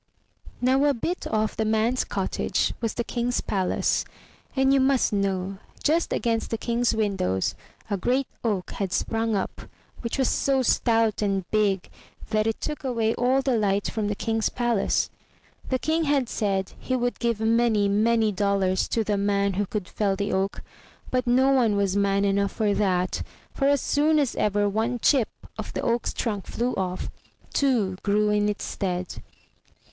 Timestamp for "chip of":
24.97-25.71